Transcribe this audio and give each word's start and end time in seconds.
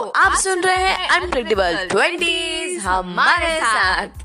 आप 0.00 0.32
सुन 0.40 0.62
रहे 0.62 0.76
हैं 0.76 1.08
अनप्रेडिक्टेबल 1.08 1.76
ट्वेंटीज 1.88 2.78
हमारे 2.84 3.56
साथ 3.60 4.24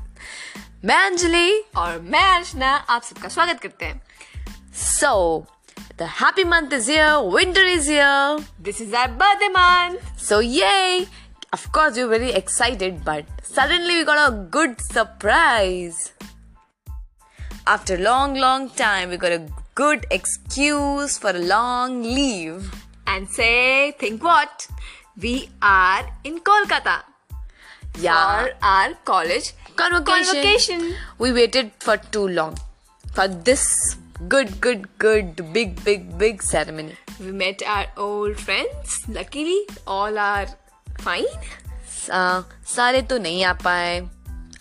मैं 0.84 0.96
अंजलि 0.96 1.50
और 1.76 1.98
मैं 2.12 2.22
अर्चना 2.36 2.70
आप 2.76 3.02
सबका 3.02 3.28
स्वागत 3.28 3.60
करते 3.60 3.84
हैं 3.84 4.00
so 4.82 5.12
the 5.98 6.08
happy 6.20 6.44
month 6.44 6.72
is 6.74 6.90
here 6.90 7.28
winter 7.34 7.66
is 7.66 7.90
here 7.90 8.44
this 8.64 8.80
is 8.80 8.94
our 8.96 9.12
birthday 9.22 9.48
month 9.58 10.18
so 10.28 10.40
ये 10.40 11.06
of 11.56 11.66
course 11.74 11.98
we're 11.98 12.10
very 12.12 12.30
excited 12.38 12.96
but 13.04 13.28
suddenly 13.50 13.94
we 13.98 14.06
got 14.06 14.18
a 14.22 14.32
good 14.56 14.80
surprise 14.86 16.00
after 17.74 17.96
long 17.98 18.34
long 18.46 18.66
time 18.80 19.14
we 19.14 19.20
got 19.22 19.36
a 19.36 19.44
good 19.76 20.04
excuse 20.10 21.16
for 21.18 21.30
a 21.32 21.46
long 21.54 22.02
leave 22.02 22.68
and 23.06 23.28
say, 23.28 23.92
think 23.92 24.22
what? 24.22 24.66
We 25.18 25.36
are 25.62 26.10
in 26.26 26.38
Kolkata 26.46 27.02
यार 28.00 28.50
our 28.64 28.94
college 29.06 29.52
convocation 29.78 30.90
we 31.20 31.30
waited 31.32 31.70
for 31.84 31.96
too 32.12 32.26
long 32.28 32.58
for 33.04 33.26
this 33.48 33.66
good 34.22 34.50
good 34.62 34.86
good 35.04 35.40
big 35.52 35.78
big 35.84 36.10
big 36.18 36.40
ceremony 36.40 36.92
we 37.20 37.32
met 37.44 37.62
our 37.76 37.86
old 38.00 38.36
friends 38.38 39.02
luckily 39.10 39.66
all 39.88 40.18
are 40.18 40.46
fine 41.04 41.48
सारे 42.74 43.02
तो 43.02 43.18
नहीं 43.18 43.44
आ 43.44 43.52
पाए 43.64 44.00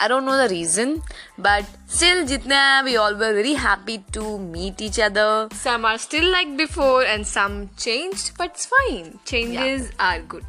I 0.05 0.07
don't 0.07 0.25
know 0.25 0.37
the 0.37 0.49
reason, 0.53 1.01
but 1.35 1.65
still, 1.87 2.25
jitna 2.31 2.83
we 2.87 2.95
all 2.95 3.15
were 3.21 3.33
very 3.37 3.53
happy 3.55 4.03
to 4.17 4.37
meet 4.37 4.79
each 4.87 4.99
other. 4.99 5.47
Some 5.51 5.83
are 5.83 5.97
still 5.97 6.27
like 6.31 6.55
before, 6.55 7.03
and 7.03 7.25
some 7.25 7.71
changed, 7.75 8.37
but 8.37 8.51
it's 8.51 8.67
fine. 8.67 9.17
Changes 9.25 9.87
yeah. 9.87 10.05
are 10.09 10.21
good, 10.33 10.45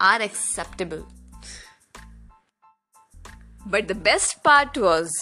are 0.00 0.20
acceptable. 0.20 1.06
But 3.64 3.86
the 3.86 3.94
best 3.94 4.42
part 4.42 4.76
was 4.76 5.14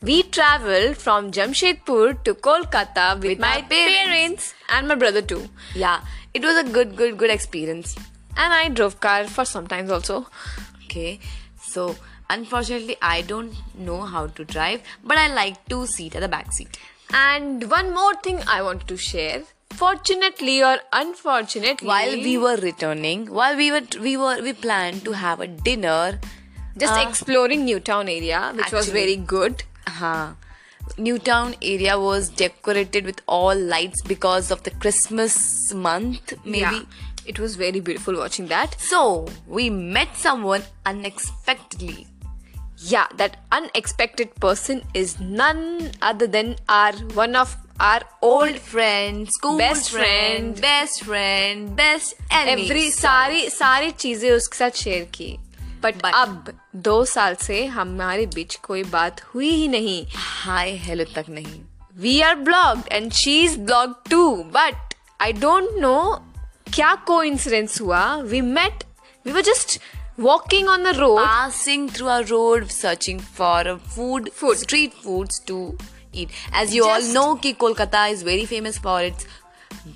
we 0.00 0.22
traveled 0.22 0.96
from 0.96 1.32
Jamshedpur 1.32 2.22
to 2.22 2.34
Kolkata 2.34 3.16
with, 3.16 3.24
with 3.24 3.38
my, 3.40 3.54
my 3.56 3.62
parents. 3.62 4.04
parents 4.04 4.54
and 4.68 4.86
my 4.86 4.94
brother 4.94 5.22
too. 5.34 5.48
Yeah, 5.74 6.00
it 6.32 6.44
was 6.44 6.64
a 6.64 6.70
good, 6.70 6.94
good, 6.94 7.18
good 7.18 7.30
experience. 7.30 7.96
And 8.36 8.52
I 8.62 8.68
drove 8.68 9.00
car 9.00 9.24
for 9.24 9.44
sometimes 9.44 9.90
also. 9.90 10.26
Okay, 10.84 11.18
so 11.60 11.96
Unfortunately, 12.30 12.96
I 13.02 13.22
don't 13.22 13.54
know 13.76 14.02
how 14.02 14.26
to 14.28 14.44
drive, 14.44 14.82
but 15.04 15.18
I 15.18 15.32
like 15.32 15.66
to 15.68 15.86
sit 15.86 16.16
at 16.16 16.20
the 16.20 16.28
back 16.28 16.52
seat. 16.52 16.78
And 17.12 17.70
one 17.70 17.92
more 17.94 18.14
thing 18.14 18.40
I 18.46 18.62
want 18.62 18.88
to 18.88 18.96
share. 18.96 19.42
Fortunately 19.70 20.62
or 20.62 20.78
unfortunately, 20.92 21.86
while 21.86 22.12
we 22.12 22.38
were 22.38 22.56
returning, 22.56 23.26
while 23.26 23.56
we 23.56 23.72
were 23.72 23.82
we 24.00 24.16
were 24.16 24.40
we 24.40 24.52
planned 24.52 25.04
to 25.04 25.12
have 25.12 25.40
a 25.40 25.48
dinner, 25.48 26.20
just 26.78 26.94
uh, 26.94 27.04
exploring 27.08 27.64
Newtown 27.64 28.08
area, 28.08 28.52
which 28.54 28.66
actually, 28.66 28.76
was 28.76 28.88
very 28.90 29.16
good. 29.16 29.64
Huh. 29.88 30.34
Newtown 30.96 31.56
area 31.60 31.98
was 31.98 32.28
decorated 32.28 33.04
with 33.04 33.20
all 33.26 33.56
lights 33.56 34.00
because 34.02 34.52
of 34.52 34.62
the 34.62 34.70
Christmas 34.70 35.74
month, 35.74 36.34
maybe. 36.44 36.60
Yeah 36.60 36.82
it 37.26 37.38
was 37.38 37.56
very 37.56 37.80
beautiful 37.80 38.16
watching 38.16 38.48
that. 38.48 38.78
So, 38.78 39.26
we 39.46 39.70
met 39.70 40.14
someone 40.14 40.62
unexpectedly 40.84 42.06
yeah, 42.84 43.06
that 43.16 43.36
unexpected 43.52 44.34
person 44.36 44.82
is 44.92 45.18
none 45.20 45.90
other 46.02 46.26
than 46.26 46.56
our 46.68 46.92
one 47.14 47.34
of 47.34 47.56
our 47.80 48.02
old 48.22 48.58
friends, 48.58 49.30
school 49.30 49.58
best 49.58 49.90
friend, 49.90 50.60
best 50.60 51.04
friend, 51.04 51.74
best 51.76 52.14
enemy. 52.30 52.64
Every 52.64 52.90
सारी 52.90 53.48
सारी 53.50 53.90
चीज़ें 53.90 54.30
उसके 54.30 54.56
साथ 54.56 54.82
share 54.82 55.04
की 55.14 55.36
but 55.82 56.04
अब 56.14 56.52
दो 56.76 57.04
साल 57.04 57.34
से 57.34 57.64
हमारे 57.66 58.26
बीच 58.34 58.54
कोई 58.62 58.84
बात 58.84 59.20
हुई 59.34 59.50
ही 59.50 59.68
नहीं 59.68 60.04
हाय 60.16 60.70
हेलो 60.84 61.04
तक 61.16 61.28
नहीं 61.28 61.60
we 62.00 62.20
are 62.20 62.34
blocked 62.34 62.92
and 62.92 63.12
she 63.12 63.40
is 63.44 63.58
block 63.60 63.96
too 64.10 64.30
but 64.54 64.94
I 65.22 65.32
don't 65.32 65.70
know 65.80 65.98
क्या 66.74 66.94
को 67.08 67.18
हुआ 67.80 68.04
we 68.16 68.40
met 68.40 68.84
we 69.26 69.32
were 69.32 69.42
just 69.42 69.78
walking 70.16 70.68
on 70.68 70.82
the 70.84 70.92
road 70.94 71.18
passing 71.18 71.88
through 71.88 72.08
a 72.08 72.22
road 72.24 72.70
searching 72.70 73.18
for 73.18 73.78
food 73.78 74.32
food 74.32 74.56
street 74.56 74.92
foods 74.94 75.40
to 75.40 75.76
eat 76.12 76.30
as 76.52 76.74
you 76.74 76.84
Just 76.84 77.08
all 77.08 77.14
know 77.14 77.36
ki 77.36 77.54
kolkata 77.54 78.10
is 78.12 78.22
very 78.22 78.44
famous 78.44 78.78
for 78.78 79.00
its 79.02 79.26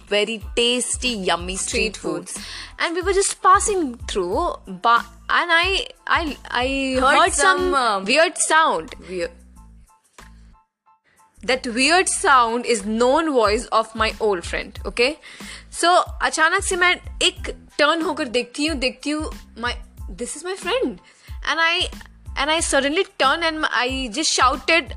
very 0.08 0.42
tasty 0.56 1.08
yummy 1.08 1.56
street, 1.56 1.94
street 1.94 1.96
foods. 1.96 2.32
foods 2.32 2.46
and 2.80 2.96
we 2.96 3.02
were 3.02 3.12
just 3.12 3.40
passing 3.40 3.96
through 4.08 4.54
but 4.66 5.04
and 5.30 5.52
i 5.52 5.86
i 6.06 6.36
i 6.50 7.00
heard, 7.00 7.18
heard 7.18 7.32
some, 7.32 7.58
some 7.58 7.74
uh, 7.74 8.00
weird 8.00 8.36
sound 8.36 8.94
weird 9.08 9.30
that 11.42 11.64
weird 11.68 12.08
sound 12.08 12.66
is 12.66 12.84
known 12.84 13.32
voice 13.32 13.66
of 13.66 13.94
my 13.94 14.12
old 14.18 14.44
friend 14.44 14.80
okay 14.84 15.16
so 15.70 16.02
अचानक 16.22 16.62
से 16.64 16.76
मैं 16.76 16.94
एक 17.22 17.54
turn 17.78 18.02
होकर 18.02 18.28
देखती 18.28 18.66
हूँ 18.66 18.76
देखती 18.78 19.10
हूँ 19.10 19.30
my 19.58 19.74
this 20.16 20.36
is 20.36 20.44
my 20.44 20.54
friend. 20.54 21.00
And 21.50 21.60
i 21.60 21.88
and 22.36 22.50
i 22.50 22.60
suddenly 22.60 23.04
turned 23.18 23.44
and 23.44 23.66
i 23.82 24.08
just 24.16 24.32
shouted 24.32 24.96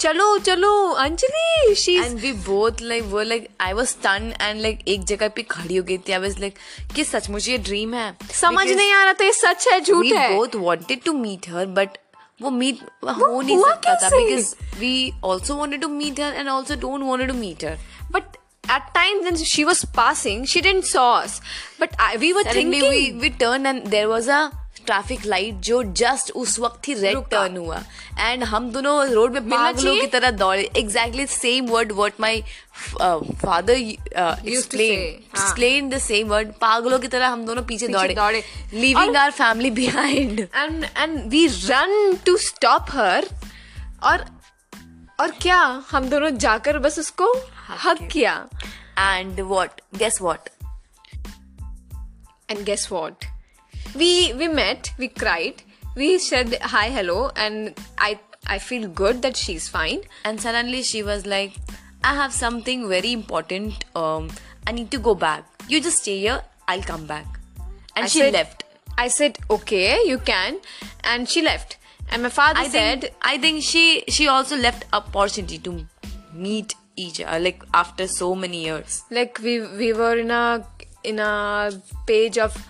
चलो 0.00 0.38
चलो 0.38 0.70
Anjali 0.90 1.74
she 1.78 1.94
and 1.94 2.18
we 2.20 2.32
both 2.32 2.80
like 2.82 3.02
वो 3.10 3.22
like 3.22 3.48
I 3.60 3.72
was 3.72 3.86
stun 3.86 4.32
and 4.40 4.60
like 4.60 4.80
एक 4.88 5.04
जगह 5.04 5.28
पे 5.36 5.42
खड़ी 5.42 5.76
हो 5.76 5.82
गई 5.82 5.98
थी. 5.98 6.12
आई 6.12 6.18
वाज 6.18 6.38
लाइक 6.40 6.54
कि 6.94 7.04
सचमुच 7.04 7.48
ये 7.48 7.58
ड्रीम 7.58 7.94
है. 7.94 8.16
समझ 8.40 8.66
नहीं 8.70 8.92
आ 8.92 9.02
रहा 9.04 9.12
था 9.12 9.24
ये 9.24 9.32
सच 9.32 9.66
है 9.72 9.80
झूठ 9.80 10.06
है। 10.06 10.28
We 10.28 10.34
both 10.34 10.56
wanted 10.64 11.02
to 11.02 11.12
meet 11.12 11.48
her 11.48 11.66
but 11.78 11.98
वो 12.42 12.50
मीट 12.50 12.82
हो 13.04 13.40
नहीं 13.42 13.58
सकता 13.62 13.94
था 14.02 14.08
because 14.16 14.54
we 14.78 15.10
also 15.24 15.56
wanted 15.56 15.80
to 15.80 15.88
meet 15.88 16.20
her 16.20 16.34
and 16.34 16.48
also 16.48 16.76
don't 16.80 17.02
wanted 17.02 17.28
to 17.28 17.34
meet 17.34 17.64
her 17.64 17.78
but 18.12 18.36
at 18.78 18.88
times 18.96 19.28
when 19.28 19.38
she 19.52 19.66
was 19.68 19.84
passing 20.00 20.48
she 20.54 20.64
didn't 20.68 20.90
saw 20.94 21.06
us. 21.20 21.38
But 21.78 21.94
I, 21.98 22.00
we 22.16 22.32
were 22.32 22.46
Suddenly 22.48 22.80
thinking 22.80 23.20
we, 23.20 23.28
we 23.28 23.32
turned 23.44 23.72
and 23.74 23.86
there 23.96 24.10
was 24.16 24.32
a 24.40 24.42
traffic 24.86 25.24
light 25.26 25.54
जो 25.64 25.82
just 25.98 26.30
उस 26.36 26.58
वक्त 26.60 26.88
ही 26.88 26.94
red 26.94 27.16
turn 27.30 27.56
हुआ। 27.56 27.76
And 28.20 28.44
हम 28.44 28.70
दोनों 28.72 29.06
road 29.08 29.32
में 29.34 29.50
पागलों 29.50 29.94
की 29.94 30.06
तरह 30.14 30.30
दौड़े। 30.30 30.62
Exactly 30.76 31.26
same 31.26 31.66
word 31.66 31.92
word 31.96 32.12
my 32.20 32.42
father 33.44 33.72
explain 33.72 35.88
the 35.90 35.98
same 36.06 36.28
word 36.28 36.48
पागलों 36.60 36.98
की 36.98 37.08
तरह 37.08 37.28
हम 37.28 37.44
दोनों 37.46 37.62
पीछे 37.70 37.88
दौड़े। 37.88 38.14
दौड़े। 38.14 38.42
Leaving 38.74 39.16
our 39.16 39.30
family 39.30 39.70
behind 39.78 40.40
and 40.40 40.84
and 40.84 41.30
we 41.30 41.46
run 41.46 42.16
to 42.26 42.36
stop 42.48 42.86
her 42.92 43.26
और 44.02 44.24
और 45.21 45.31
क्या 45.41 45.61
हम 45.91 46.09
दोनों 46.09 46.29
जाकर 46.45 46.79
बस 46.79 46.99
उसको 46.99 47.33
हक 47.85 48.07
किया 48.11 48.35
and 48.99 49.39
what 49.53 49.81
guess 49.97 50.21
what 50.21 50.49
and 52.49 52.63
guess 52.65 52.87
what 52.91 53.25
we 53.95 54.33
we 54.33 54.47
met 54.47 54.91
we 54.97 55.07
cried 55.07 55.61
we 55.95 56.17
said 56.19 56.55
hi 56.61 56.89
hello 56.89 57.31
and 57.35 57.73
i 57.97 58.19
i 58.47 58.57
feel 58.59 58.87
good 58.87 59.21
that 59.21 59.35
she's 59.35 59.67
fine 59.67 60.01
and 60.23 60.41
suddenly 60.41 60.81
she 60.83 61.01
was 61.03 61.25
like 61.25 61.53
i 62.03 62.13
have 62.13 62.33
something 62.33 62.87
very 62.89 63.11
important 63.11 63.85
um 63.95 64.29
i 64.67 64.71
need 64.71 64.91
to 64.91 64.99
go 64.99 65.15
back 65.15 65.45
you 65.67 65.81
just 65.81 66.03
stay 66.03 66.19
here 66.19 66.41
i'll 66.67 66.83
come 66.83 67.05
back 67.05 67.39
and 67.95 68.05
I 68.05 68.07
she 68.07 68.19
said, 68.19 68.33
left 68.33 68.63
i 68.97 69.07
said 69.07 69.39
okay 69.49 69.99
you 70.05 70.19
can 70.19 70.59
and 71.03 71.27
she 71.27 71.41
left 71.41 71.77
And 72.12 72.22
my 72.22 72.28
father 72.28 72.60
I 72.60 72.68
said 72.68 73.00
think, 73.00 73.14
i 73.22 73.38
think 73.38 73.62
she 73.62 74.04
she 74.08 74.28
also 74.28 74.56
left 74.56 74.84
opportunity 74.92 75.58
to 75.58 75.86
meet 76.34 76.74
each 76.96 77.20
other 77.20 77.38
like 77.38 77.64
after 77.72 78.06
so 78.06 78.34
many 78.34 78.64
years 78.64 79.02
like 79.10 79.38
we 79.42 79.60
we 79.82 79.92
were 79.92 80.16
in 80.18 80.30
a 80.30 80.64
in 81.04 81.18
a 81.18 81.70
page 82.06 82.38
of 82.38 82.60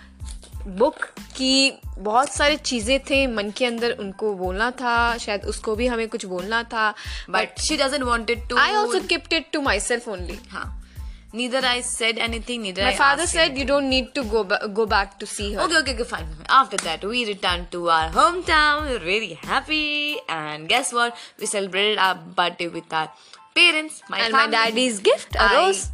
book 0.67 1.03
की 1.37 1.71
बहुत 1.99 2.29
सारी 2.33 2.57
चीज़ें 2.57 2.99
थे 3.09 3.25
मन 3.27 3.49
के 3.57 3.65
अंदर 3.65 3.91
उनको 3.99 4.33
बोलना 4.35 4.69
था 4.81 5.17
शायद 5.17 5.45
उसको 5.53 5.75
भी 5.75 5.87
हमें 5.87 6.07
कुछ 6.09 6.25
बोलना 6.25 6.61
था 6.73 6.89
but 7.29 7.59
she 7.59 7.77
doesn't 7.77 8.03
wanted 8.03 8.47
to 8.49 8.57
I 8.57 8.73
also 8.73 8.99
kept 9.07 9.33
it 9.33 9.51
to 9.53 9.61
myself 9.79 10.07
only 10.09 10.39
हाँ 10.51 10.82
neither 11.32 11.60
I 11.70 11.80
said 11.86 12.18
anything, 12.26 12.62
neither 12.62 12.84
My 12.84 12.92
I 12.92 12.96
father 12.98 13.26
said 13.26 13.40
anything. 13.40 13.58
you 13.62 13.66
don't 13.70 13.88
need 13.94 14.06
to 14.18 14.24
go 14.34 14.42
ba- 14.52 14.60
go 14.80 14.86
back 14.92 15.18
to 15.22 15.26
see 15.32 15.48
her. 15.54 15.60
Okay, 15.66 15.78
okay, 15.80 15.94
okay, 15.96 16.06
fine, 16.12 16.28
fine. 16.36 16.46
After 16.60 16.78
that, 16.84 17.04
we 17.14 17.24
returned 17.30 17.70
to 17.76 17.82
our 17.96 18.10
hometown. 18.18 18.86
We 18.86 18.94
were 18.98 19.04
very 19.08 19.32
happy, 19.50 19.82
and 20.38 20.68
guess 20.74 20.92
what? 21.00 21.26
We 21.42 21.50
celebrated 21.54 21.98
our 22.06 22.14
birthday 22.40 22.68
with 22.78 22.96
our 23.02 23.12
parents, 23.60 24.00
my 24.08 24.22
and 24.24 24.32
family. 24.32 24.46
my 24.46 24.56
daddy's 24.56 25.00
gift, 25.10 25.36
a 25.36 25.44
I, 25.50 25.54
rose. 25.58 25.84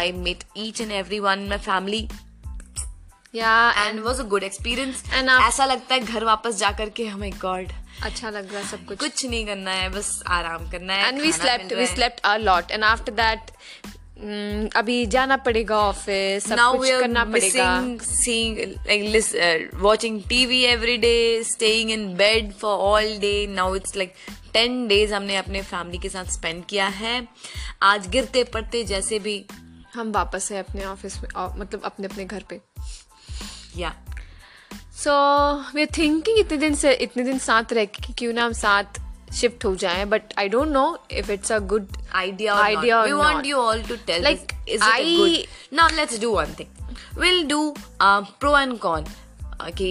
I 0.00 0.12
met 0.26 0.44
each 0.66 0.80
and 0.80 0.92
every 1.04 1.20
one 1.30 1.46
in 1.46 1.56
my 1.56 1.62
family. 1.70 2.04
And 3.34 4.00
was 4.04 4.18
a 4.20 4.24
good 4.32 4.42
experience 4.42 5.02
and 5.12 5.28
ऐसा 5.30 5.64
लगता 5.66 5.94
है 5.94 6.00
घर 6.00 6.24
वापस 6.24 6.56
जाकर 6.58 6.88
के 6.96 7.06
हमें 7.06 7.30
oh 7.30 7.38
God 7.42 7.72
अच्छा 8.08 8.30
लग 8.30 8.52
रहा 8.52 8.60
है 8.60 8.66
सब 8.68 8.84
कुछ 8.86 8.98
कुछ 8.98 9.24
नहीं 9.24 9.44
करना 9.46 9.70
है 9.70 9.88
बस 9.90 10.10
आराम 10.38 10.68
करना 10.70 10.94
है 10.94 11.08
and 11.08 11.20
we 11.20 11.32
slept 11.32 11.72
we 11.78 11.86
slept 11.86 12.20
a 12.24 12.36
lot 12.36 12.70
and 12.70 12.84
after 12.84 13.12
that 13.22 13.50
"Hmm, 13.50 13.95
अभी 14.75 15.05
जाना 15.05 15.37
पड़ेगा 15.37 15.79
ऑफ़िस 15.79 16.43
सब 16.43 16.57
कुछ 16.77 16.89
करना 16.89 17.25
पड़ेगा। 17.25 17.81
uh, 19.33 19.81
watching 19.81 20.15
tv 20.23 20.61
every 20.75 20.97
day 20.97 21.43
staying 21.43 21.89
in 21.89 22.17
bed 22.17 22.53
for 22.61 22.71
all 22.87 23.19
day. 23.19 23.47
Now 23.59 23.67
it's 23.79 23.95
like 23.95 24.09
10 24.55 24.87
days 24.87 25.13
हमने 25.13 25.37
अपने 25.37 25.61
फैमिली 25.61 25.97
के 25.97 26.09
साथ 26.09 26.25
स्पेंड 26.25 26.65
किया 26.65 26.87
है। 26.87 27.27
आज 27.81 28.07
गिरते 28.07 28.43
पड़ते 28.43 28.83
जैसे 28.83 29.19
भी। 29.19 29.45
हम 29.93 30.11
वापस 30.11 30.51
है 30.51 30.59
अपने 30.59 30.85
ऑफ़िस 30.85 31.17
में 31.17 31.29
मतलब 31.59 31.81
अपने 31.83 32.07
अपने 32.07 32.25
घर 32.25 32.43
पे। 32.49 32.61
या 33.77 33.95
सो 34.97 35.11
वी 35.75 35.81
आर 35.81 35.87
थिंकिंग 35.97 36.39
इतने 36.39 36.57
दिन 36.57 36.75
से 36.75 36.93
इतने 36.93 37.23
दिन 37.23 37.39
साथ 37.39 37.73
रह 37.73 37.85
के 37.85 38.13
क्यों 38.13 38.33
ना 38.33 38.45
हम 38.45 38.53
साथ 38.53 38.83
शिफ्ट 39.35 39.65
हो 39.65 39.73
जाए 39.83 40.03
but 40.15 40.33
I 40.39 40.49
don't 40.49 40.67
know 40.71 40.83
if 41.19 41.31
it's 41.31 41.51
a 41.51 41.57
good 41.73 41.87
idea 42.19 42.53
or 42.55 42.61
Idea 42.65 42.95
not. 42.95 43.07
or 43.07 43.09
we 43.11 43.15
want 43.21 43.37
not. 43.37 43.47
you 43.51 43.57
all 43.63 43.81
to 43.87 43.95
tell 44.09 44.23
Like, 44.27 44.51
this. 44.53 44.75
is 44.75 44.81
it 44.81 44.99
I- 44.99 45.15
good 45.21 45.79
now 45.79 45.87
let's 45.97 46.19
do 46.25 46.29
one 46.35 46.53
thing 46.59 46.69
we'll 47.23 47.43
do 47.51 47.59
uh, 48.05 48.21
pro 48.43 48.53
and 48.61 48.77
con 48.85 49.09
okay 49.69 49.89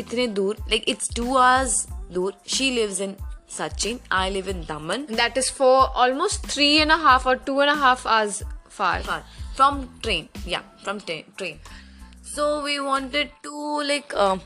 इतने 0.00 0.26
दूर 0.38 0.56
like 0.72 0.88
it's 0.94 1.12
two 1.20 1.36
hours 1.44 1.76
दूर 2.16 2.34
she 2.56 2.68
lives 2.78 3.00
in 3.06 3.14
Sachin 3.58 4.00
I 4.18 4.24
live 4.34 4.50
in 4.54 4.60
Daman 4.72 5.06
that 5.22 5.38
is 5.44 5.50
for 5.60 5.72
almost 6.04 6.46
three 6.54 6.72
and 6.86 6.96
a 6.96 6.98
half 7.06 7.26
or 7.32 7.36
two 7.50 7.56
and 7.66 7.70
a 7.76 7.78
half 7.84 8.04
hours 8.16 8.42
far. 8.78 8.94
far 9.08 9.20
from 9.56 9.80
train 10.06 10.28
yeah 10.54 10.62
from 10.84 11.00
tra- 11.08 11.22
train 11.42 11.58
so 12.34 12.50
we 12.68 12.78
wanted 12.90 13.32
to 13.48 13.64
like 13.92 14.14
um, 14.26 14.40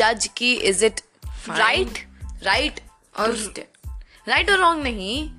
judge 0.00 0.28
ki 0.40 0.52
is 0.72 0.82
it 0.90 1.02
fine, 1.46 1.58
Right? 1.60 2.02
right 2.50 2.82
or 3.18 3.30
right 4.26 4.48
or 4.50 4.58
wrong 4.58 4.82
नहीं 4.82 5.30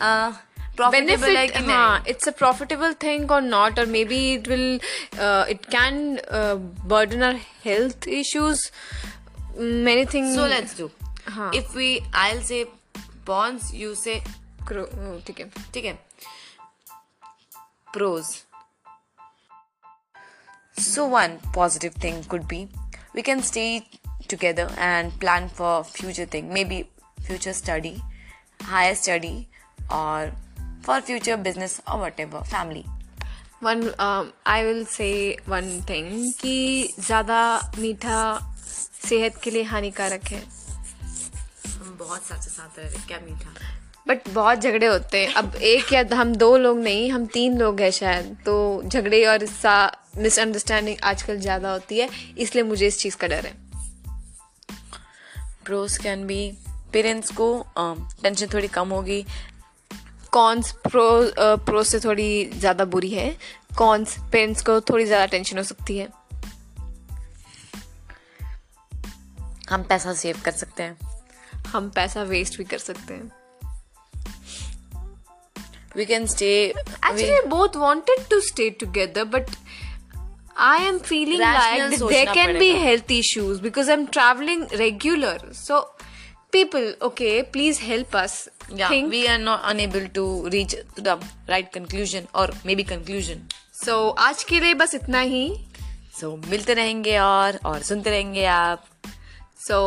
uh, 0.00 0.32
profitable 0.76 1.36
है 1.36 1.46
benefit 1.46 1.52
कि 1.56 1.64
हाँ 1.64 2.02
नहीं 2.02 2.14
it's 2.14 2.26
a 2.26 2.32
profitable 2.42 2.94
thing 3.06 3.26
or 3.30 3.40
not 3.40 3.78
or 3.78 3.86
maybe 3.86 4.20
it 4.34 4.48
will 4.48 4.80
uh, 5.26 5.44
it 5.48 5.68
can 5.70 6.20
uh, 6.28 6.56
burden 6.94 7.22
our 7.22 7.40
health 7.66 8.06
issues 8.06 8.70
many 9.90 10.04
things 10.04 10.34
So 10.34 10.46
let's 10.54 10.74
do. 10.74 10.90
हाँ. 11.26 11.54
If 11.54 11.74
we, 11.74 12.00
I'll 12.12 12.40
say 12.40 12.66
pawns, 13.24 13.72
you 13.72 13.94
say 13.94 14.20
करो 14.68 14.82
oh, 14.84 15.20
ठीक 15.26 15.40
है 15.40 15.50
ठीक 15.74 15.84
है. 15.84 15.98
Pros. 17.94 18.32
So 20.76 21.06
one 21.06 21.38
positive 21.52 21.94
thing 22.04 22.24
could 22.24 22.48
be 22.48 22.68
we 23.14 23.22
can 23.22 23.42
stay 23.42 23.86
together 24.26 24.68
and 24.76 25.12
plan 25.20 25.48
for 25.48 25.84
future 25.84 26.24
thing, 26.26 26.52
maybe 26.52 26.90
future 27.22 27.52
study, 27.52 28.02
higher 28.64 28.94
study, 28.96 29.36
or 29.90 30.32
for 30.82 31.00
future 31.02 31.36
business 31.38 31.80
or 31.86 31.98
whatever, 32.00 32.42
family. 32.50 32.84
One 33.62 33.82
I 34.46 34.64
will 34.64 34.84
say 34.86 35.10
one 35.48 35.70
thing 35.90 36.32
कि 36.40 36.94
ज़्यादा 36.98 37.40
मीठा 37.78 38.18
सेहत 39.08 39.40
के 39.44 39.50
लिए 39.50 39.62
हानिकारक 39.64 40.28
है। 40.32 40.40
हम 40.40 41.96
बहुत 41.98 42.22
साथ 42.22 42.48
साथ 42.48 42.78
रह 42.78 42.84
रहे 42.84 43.06
क्या 43.06 43.18
मीठा? 43.24 43.54
बट 44.08 44.28
बहुत 44.30 44.58
झगड़े 44.58 44.86
होते 44.86 45.18
हैं। 45.18 45.32
अब 45.34 45.54
एक 45.56 45.92
या 45.92 46.04
हम 46.14 46.34
दो 46.36 46.56
लोग 46.56 46.78
नहीं 46.78 47.10
हम 47.10 47.26
तीन 47.34 47.58
लोग 47.58 47.80
हैं 47.80 47.90
शायद 47.90 48.36
तो 48.46 48.82
झगड़े 48.86 49.24
और 49.26 49.44
सा 49.46 49.76
मिसअंडरस्टैंडिंग 50.18 50.96
आजकल 51.04 51.38
ज़्यादा 51.40 51.72
होती 51.72 51.98
है 51.98 52.08
इसलिए 52.38 52.64
मुझे 52.64 52.86
इस 52.86 52.98
चीज़ 52.98 53.16
का 53.16 53.26
डर 53.26 53.46
है। 53.46 53.54
प्रोस 55.64 55.96
कैन 55.98 56.26
बी 56.26 56.42
पेरेंट्स 56.94 57.30
को 57.32 57.46
um, 57.78 58.00
टेंशन 58.22 58.46
थोड़ी 58.54 58.68
कम 58.68 58.88
होगी। 58.88 59.24
कॉन्स 60.32 60.72
प्रो 60.86 61.08
प्रो 61.66 61.82
से 61.84 62.00
थोड़ी 62.00 62.44
ज़्यादा 62.54 62.84
बुरी 62.92 63.10
है। 63.10 63.28
कॉन्स 63.78 64.16
पेरेंट्स 64.32 64.62
को 64.62 64.80
थोड़ी 64.80 65.04
ज़्यादा 65.04 65.26
टेंशन 65.26 65.58
हो 65.58 65.64
सकती 65.64 65.98
है। 65.98 66.08
हम 69.70 69.82
पैसा 69.88 70.12
सेव 70.14 70.40
कर 70.44 70.52
सकते 70.52 70.82
हैं। 70.82 71.12
हम 71.68 71.88
पैसा 71.90 72.22
वेस्ट 72.24 72.58
भी 72.58 72.64
कर 72.64 72.78
सकते 72.78 73.14
हैं। 73.14 73.30
We 75.96 76.04
can 76.04 76.26
stay 76.26 76.46
actually 76.66 77.40
both 77.48 77.76
wanted 77.76 78.28
to 78.30 78.40
stay 78.40 78.68
together 78.80 79.24
but 79.24 79.50
I 80.64 80.84
am 80.86 80.98
feeling 80.98 81.40
like 81.40 81.98
there 82.00 82.32
can 82.34 82.58
be 82.58 82.70
health 82.78 83.12
issues 83.12 83.60
because 83.62 83.90
I 83.90 83.96
am 83.96 84.06
travelling 84.06 84.66
regular 84.72 85.50
so 85.56 85.80
people, 86.53 86.93
okay, 87.01 87.43
please 87.43 87.79
help 87.79 88.15
us. 88.15 88.47
yeah 88.79 88.89
think. 88.89 89.09
we 89.11 89.19
are 89.27 89.37
not 89.43 89.61
unable 89.71 90.03
to 90.15 90.23
reach 90.53 90.73
to 90.95 91.01
the 91.05 91.13
right 91.51 91.71
conclusion 91.75 92.27
or 92.41 92.47
maybe 92.69 92.83
conclusion 92.91 93.39
so, 93.83 93.95
आज 94.27 94.43
के 94.49 94.59
लिए 94.59 94.73
बस 94.81 94.93
इतना 94.95 95.19
ही. 95.31 95.43
so 96.19 96.29
मिलते 96.49 96.73
रहेंगे 96.79 97.17
और 97.19 97.59
और 97.65 97.81
सुनते 97.91 98.09
रहेंगे 98.09 98.45
आप 98.55 98.85
So, 99.67 99.77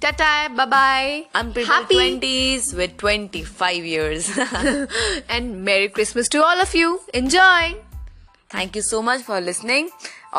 tata, 0.00 0.30
bye 0.56 0.66
bye. 0.72 1.24
unpredictable 1.34 1.74
Happy 1.74 2.00
20s 2.00 2.66
with 2.80 2.96
25 2.98 3.86
years 3.92 4.28
and 5.36 5.64
Merry 5.64 5.88
Christmas 5.88 6.28
to 6.36 6.42
all 6.50 6.60
of 6.66 6.74
you. 6.82 6.90
Enjoy. 7.22 7.74
thank 8.50 8.76
you 8.76 8.82
so 8.90 9.00
much 9.10 9.22
for 9.30 9.40
listening 9.40 9.90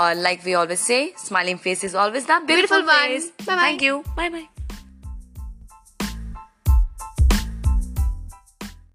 or 0.04 0.14
like 0.28 0.46
we 0.46 0.54
always 0.62 0.80
say 0.92 1.02
smiling 1.26 1.58
face 1.68 1.84
is 1.84 1.96
always 2.06 2.26
the 2.32 2.40
beautiful, 2.48 2.82
Beautiful 2.82 2.88
one. 2.88 3.10
face 3.10 3.30
Bye-bye. 3.46 3.62
thank 3.66 3.82
you 3.90 4.04
bye 4.22 4.30
bye 4.38 4.48